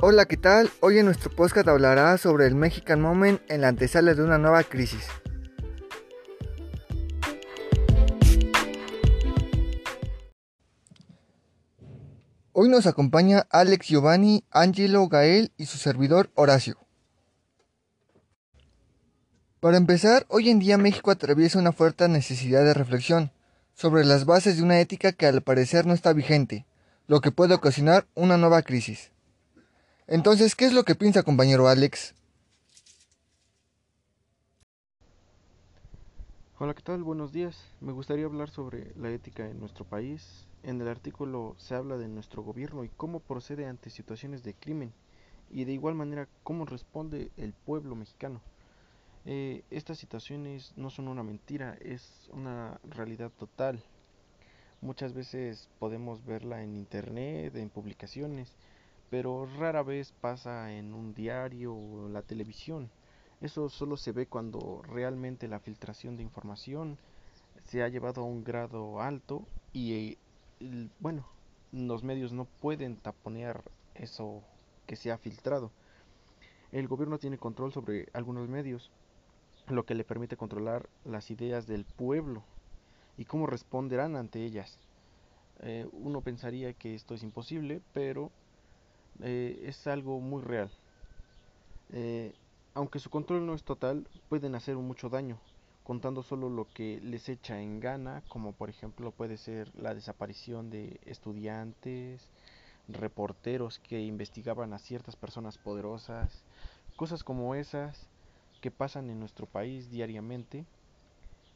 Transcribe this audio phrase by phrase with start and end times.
[0.00, 0.70] Hola, ¿qué tal?
[0.78, 4.62] Hoy en nuestro podcast hablará sobre el Mexican Moment en la antesala de una nueva
[4.62, 5.04] crisis.
[12.52, 16.78] Hoy nos acompaña Alex Giovanni, Angelo Gael y su servidor Horacio.
[19.58, 23.32] Para empezar, hoy en día México atraviesa una fuerte necesidad de reflexión
[23.74, 26.66] sobre las bases de una ética que al parecer no está vigente,
[27.08, 29.10] lo que puede ocasionar una nueva crisis.
[30.10, 32.14] Entonces, ¿qué es lo que piensa compañero Alex?
[36.58, 37.02] Hola, ¿qué tal?
[37.02, 37.62] Buenos días.
[37.82, 40.46] Me gustaría hablar sobre la ética en nuestro país.
[40.62, 44.94] En el artículo se habla de nuestro gobierno y cómo procede ante situaciones de crimen
[45.50, 48.40] y de igual manera cómo responde el pueblo mexicano.
[49.26, 53.84] Eh, estas situaciones no son una mentira, es una realidad total.
[54.80, 58.56] Muchas veces podemos verla en internet, en publicaciones,
[59.10, 62.90] pero rara vez pasa en un diario o la televisión.
[63.40, 66.98] Eso solo se ve cuando realmente la filtración de información
[67.64, 70.18] se ha llevado a un grado alto y
[70.98, 71.26] bueno,
[71.72, 73.62] los medios no pueden taponear
[73.94, 74.42] eso
[74.86, 75.70] que se ha filtrado.
[76.72, 78.90] El gobierno tiene control sobre algunos medios,
[79.68, 82.42] lo que le permite controlar las ideas del pueblo
[83.16, 84.78] y cómo responderán ante ellas.
[85.60, 88.30] Eh, uno pensaría que esto es imposible, pero
[89.22, 90.70] eh, es algo muy real.
[91.90, 92.34] Eh,
[92.74, 95.38] aunque su control no es total, pueden hacer mucho daño,
[95.84, 100.70] contando solo lo que les echa en gana, como por ejemplo puede ser la desaparición
[100.70, 102.28] de estudiantes,
[102.88, 106.44] reporteros que investigaban a ciertas personas poderosas,
[106.96, 108.08] cosas como esas
[108.60, 110.64] que pasan en nuestro país diariamente,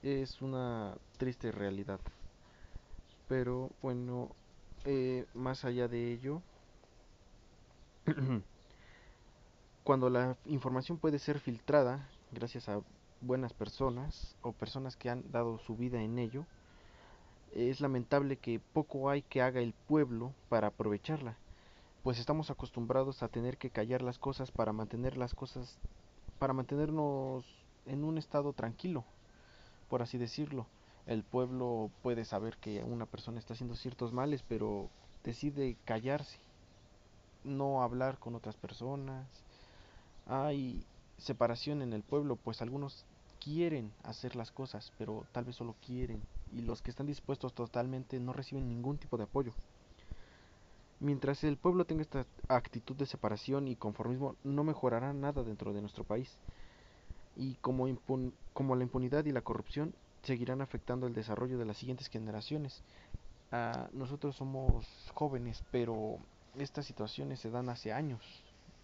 [0.03, 2.01] es una triste realidad.
[3.29, 4.31] Pero bueno,
[4.85, 6.43] eh, más allá de ello,
[9.85, 12.81] cuando la información puede ser filtrada gracias a
[13.21, 16.45] buenas personas o personas que han dado su vida en ello,
[17.55, 21.37] es lamentable que poco hay que haga el pueblo para aprovecharla,
[22.03, 25.79] pues estamos acostumbrados a tener que callar las cosas para mantener las cosas,
[26.39, 27.45] para mantenernos
[27.87, 29.05] en un estado tranquilo,
[29.89, 30.67] por así decirlo.
[31.07, 34.89] El pueblo puede saber que una persona está haciendo ciertos males, pero
[35.25, 36.39] decide callarse
[37.45, 39.27] no hablar con otras personas.
[40.27, 40.85] Hay
[41.19, 43.05] separación en el pueblo, pues algunos
[43.43, 46.23] quieren hacer las cosas, pero tal vez solo quieren,
[46.53, 49.53] y los que están dispuestos totalmente no reciben ningún tipo de apoyo.
[51.01, 55.81] Mientras el pueblo tenga esta actitud de separación y conformismo, no mejorará nada dentro de
[55.81, 56.37] nuestro país.
[57.35, 57.89] Y como,
[58.53, 62.83] como la impunidad y la corrupción seguirán afectando el desarrollo de las siguientes generaciones.
[63.51, 66.19] Ah, nosotros somos jóvenes, pero
[66.59, 68.21] estas situaciones se dan hace años,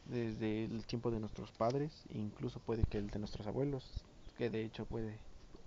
[0.06, 3.84] desde el tiempo de nuestros padres, incluso puede que el de nuestros abuelos,
[4.38, 5.18] que de hecho puede,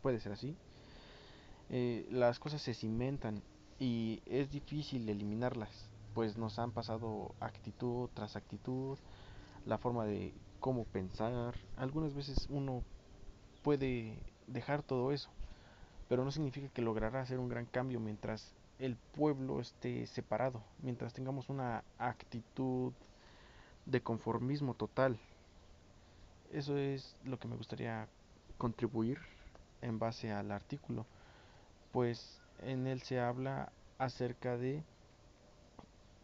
[0.02, 0.56] puede ser así.
[1.70, 3.42] Eh, las cosas se cimentan
[3.80, 5.70] y es difícil eliminarlas,
[6.14, 8.98] pues nos han pasado actitud tras actitud,
[9.66, 11.56] la forma de cómo pensar.
[11.78, 12.84] Algunas veces uno
[13.62, 14.18] puede
[14.48, 15.30] dejar todo eso,
[16.10, 21.14] pero no significa que logrará hacer un gran cambio mientras el pueblo esté separado, mientras
[21.14, 22.94] tengamos una actitud
[23.86, 25.20] de conformismo total.
[26.52, 28.08] Eso es lo que me gustaría
[28.58, 29.20] contribuir
[29.84, 31.06] en base al artículo,
[31.92, 34.84] pues en él se habla acerca de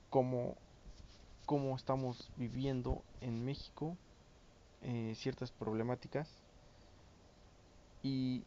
[0.09, 0.56] cómo,
[1.45, 3.95] cómo estamos viviendo en México
[4.81, 6.28] eh, ciertas problemáticas
[8.01, 8.44] y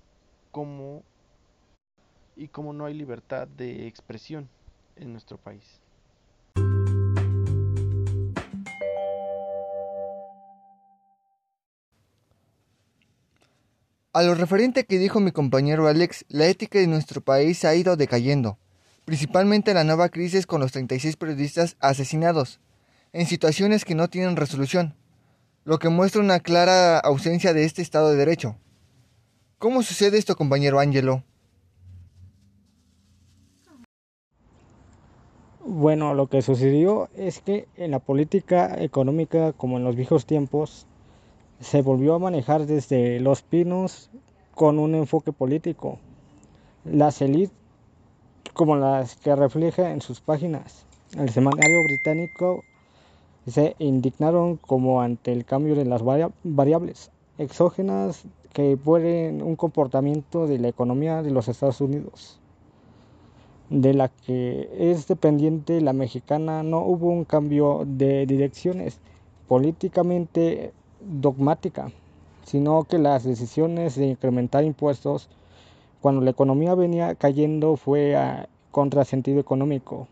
[0.51, 1.05] cómo
[2.41, 4.49] y cómo no hay libertad de expresión
[4.97, 5.63] en nuestro país.
[14.13, 17.97] A lo referente que dijo mi compañero Alex, la ética de nuestro país ha ido
[17.97, 18.59] decayendo,
[19.05, 22.59] principalmente la nueva crisis con los 36 periodistas asesinados,
[23.13, 24.97] en situaciones que no tienen resolución,
[25.65, 28.57] lo que muestra una clara ausencia de este Estado de Derecho.
[29.59, 31.23] ¿Cómo sucede esto, compañero Ángelo?
[35.63, 40.87] Bueno, lo que sucedió es que en la política económica, como en los viejos tiempos,
[41.61, 44.09] se volvió a manejar desde los pinos
[44.55, 45.99] con un enfoque político.
[46.85, 47.55] Las élites,
[48.55, 50.87] como las que refleja en sus páginas,
[51.19, 52.63] el semanario británico
[53.47, 56.03] se indignaron como ante el cambio de las
[56.43, 58.25] variables exógenas
[58.55, 62.40] que pueden un comportamiento de la economía de los Estados Unidos.
[63.71, 68.99] De la que es dependiente la mexicana, no hubo un cambio de direcciones
[69.47, 71.91] políticamente dogmática,
[72.45, 75.29] sino que las decisiones de incrementar impuestos
[76.01, 80.09] cuando la economía venía cayendo fue a contrasentido económico,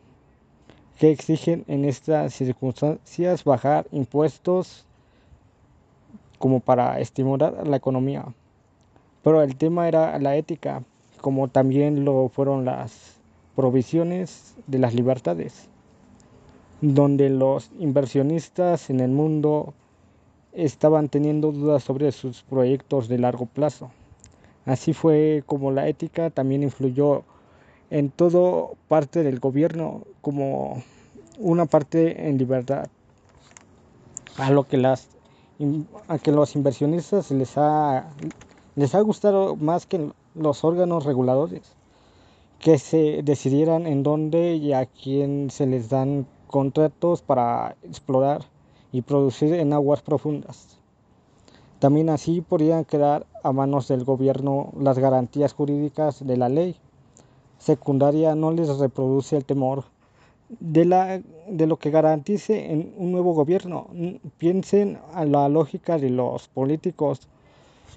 [0.99, 4.85] que exigen en estas circunstancias bajar impuestos
[6.39, 8.25] como para estimular la economía.
[9.23, 10.85] Pero el tema era la ética,
[11.21, 13.18] como también lo fueron las
[13.59, 15.69] provisiones de las libertades,
[16.81, 19.75] donde los inversionistas en el mundo
[20.53, 23.91] estaban teniendo dudas sobre sus proyectos de largo plazo.
[24.65, 27.25] Así fue como la ética también influyó
[27.91, 30.81] en todo parte del gobierno como
[31.41, 32.87] una parte en libertad,
[34.37, 35.09] a lo que las
[36.07, 38.09] a que los inversionistas les ha
[38.77, 41.75] les ha gustado más que los órganos reguladores
[42.59, 48.43] que se decidieran en dónde y a quién se les dan contratos para explorar
[48.93, 50.79] y producir en aguas profundas.
[51.79, 56.75] También así podrían quedar a manos del gobierno las garantías jurídicas de la ley.
[57.59, 59.85] Secundaria no les reproduce el temor
[60.49, 63.89] de, la, de lo que garantice en un nuevo gobierno.
[64.39, 67.29] Piensen a la lógica de los políticos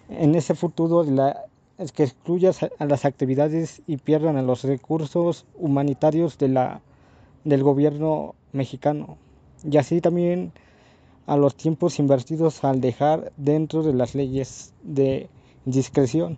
[0.10, 1.46] en ese futuro de la
[1.92, 6.81] que excluyas a las actividades y pierdan a los recursos humanitarios de la,
[7.44, 9.18] del gobierno mexicano.
[9.63, 10.51] Y así también
[11.25, 15.30] a los tiempos invertidos al dejar dentro de las leyes de
[15.66, 16.38] discreción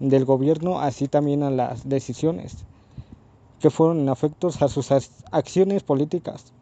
[0.00, 2.64] del gobierno, así también a las decisiones
[3.60, 4.90] que fueron en afectos a sus
[5.30, 6.52] acciones políticas.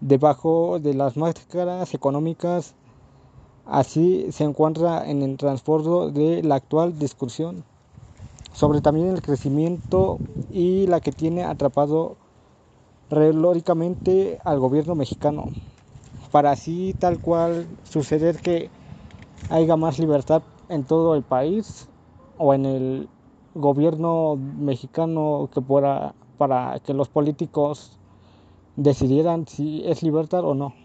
[0.00, 2.74] Debajo de las máscaras económicas
[3.66, 7.64] Así se encuentra en el transbordo de la actual discusión
[8.52, 10.20] sobre también el crecimiento
[10.52, 12.16] y la que tiene atrapado
[13.08, 15.48] relóricamente al gobierno mexicano,
[16.30, 18.70] para así tal cual suceder que
[19.48, 21.88] haya más libertad en todo el país
[22.38, 23.08] o en el
[23.54, 25.62] gobierno mexicano que
[26.36, 27.98] para que los políticos
[28.76, 30.83] decidieran si es libertad o no.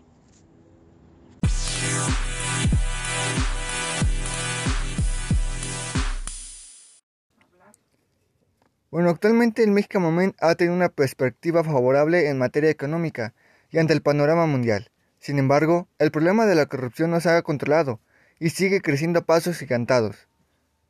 [8.92, 13.36] Bueno, actualmente el México Moment ha tenido una perspectiva favorable en materia económica
[13.70, 14.90] y ante el panorama mundial.
[15.20, 18.00] Sin embargo, el problema de la corrupción no se ha controlado
[18.40, 20.28] y sigue creciendo a pasos gigantados.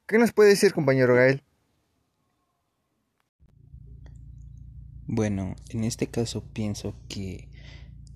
[0.06, 1.44] ¿Qué nos puede decir, compañero Gael?
[5.06, 7.50] Bueno, en este caso pienso que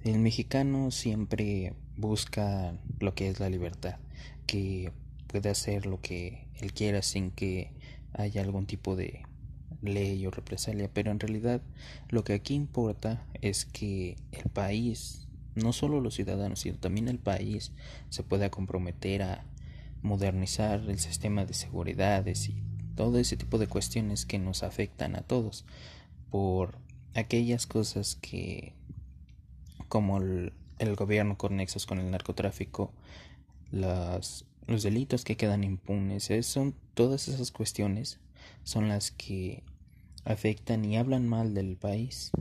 [0.05, 3.97] el mexicano siempre busca lo que es la libertad,
[4.47, 4.93] que
[5.27, 7.73] puede hacer lo que él quiera sin que
[8.13, 9.23] haya algún tipo de
[9.83, 11.61] ley o represalia, pero en realidad
[12.09, 17.19] lo que aquí importa es que el país, no solo los ciudadanos, sino también el
[17.19, 17.71] país
[18.09, 19.45] se pueda comprometer a
[20.01, 22.61] modernizar el sistema de seguridades y
[22.95, 25.65] todo ese tipo de cuestiones que nos afectan a todos
[26.29, 26.77] por
[27.15, 28.73] aquellas cosas que
[29.87, 30.53] como el,
[30.95, 32.91] gobierno con nexos con el narcotráfico
[33.71, 38.19] las, los delitos que quedan impunes son todas esas cuestiones
[38.63, 39.63] son las que
[40.25, 42.31] afectan y hablan mal del país,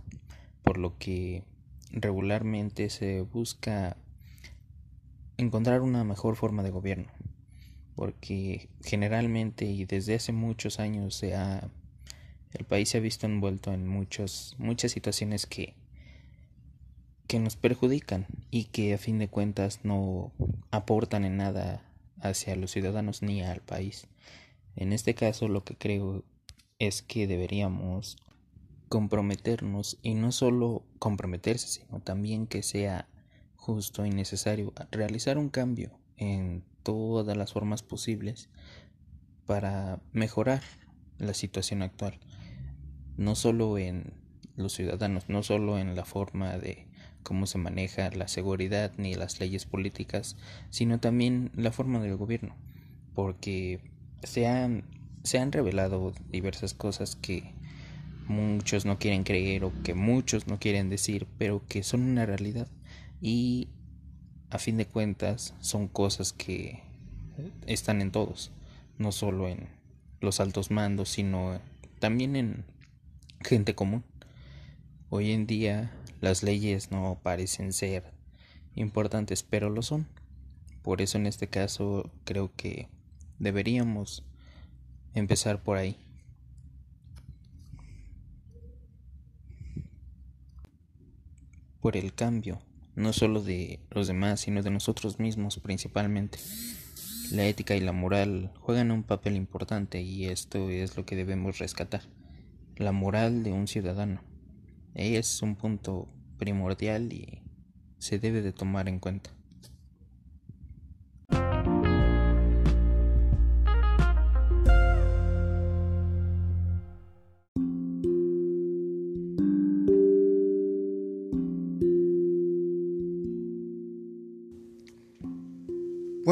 [0.62, 1.44] por lo que
[1.90, 3.96] regularmente se busca
[5.36, 7.10] encontrar una mejor forma de gobierno,
[7.94, 14.54] porque generalmente y desde hace muchos años el país se ha visto envuelto en muchos
[14.58, 15.74] muchas situaciones que
[17.26, 20.32] que nos perjudican y que a fin de cuentas no
[20.70, 21.82] aportan en nada
[22.20, 24.06] hacia los ciudadanos ni al país.
[24.76, 26.24] En este caso lo que creo
[26.82, 28.16] es que deberíamos
[28.88, 33.08] comprometernos y no solo comprometerse, sino también que sea
[33.54, 38.48] justo y necesario realizar un cambio en todas las formas posibles
[39.46, 40.60] para mejorar
[41.18, 42.18] la situación actual,
[43.16, 44.14] no solo en
[44.56, 46.88] los ciudadanos, no solo en la forma de
[47.22, 50.36] cómo se maneja la seguridad ni las leyes políticas,
[50.70, 52.56] sino también la forma del gobierno,
[53.14, 53.80] porque
[54.24, 57.54] se han, se han revelado diversas cosas que
[58.26, 62.68] muchos no quieren creer o que muchos no quieren decir, pero que son una realidad
[63.20, 63.68] y
[64.50, 66.82] a fin de cuentas son cosas que
[67.66, 68.52] están en todos,
[68.98, 69.68] no solo en
[70.20, 71.60] los altos mandos, sino
[71.98, 72.64] también en
[73.40, 74.04] gente común.
[75.08, 78.04] Hoy en día las leyes no parecen ser
[78.74, 80.06] importantes, pero lo son.
[80.82, 82.88] Por eso en este caso creo que
[83.42, 84.24] Deberíamos
[85.14, 85.96] empezar por ahí.
[91.80, 92.62] Por el cambio,
[92.94, 96.38] no solo de los demás, sino de nosotros mismos principalmente.
[97.32, 101.58] La ética y la moral juegan un papel importante y esto es lo que debemos
[101.58, 102.02] rescatar.
[102.76, 104.22] La moral de un ciudadano
[104.94, 107.42] es un punto primordial y
[107.98, 109.30] se debe de tomar en cuenta.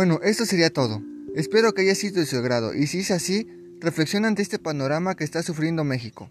[0.00, 1.02] Bueno, esto sería todo.
[1.34, 3.46] Espero que haya sido de su agrado y si es así,
[3.80, 6.30] reflexiona ante este panorama que está sufriendo México.